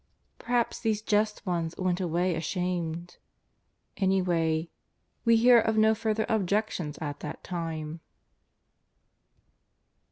[0.39, 3.17] Perhaps these just ones went away ashamed.
[3.97, 4.71] Any way
[5.25, 7.99] we hear of no further objections at that time.